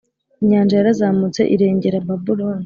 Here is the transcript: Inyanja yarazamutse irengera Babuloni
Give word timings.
Inyanja 0.41 0.73
yarazamutse 0.79 1.41
irengera 1.53 2.05
Babuloni 2.07 2.59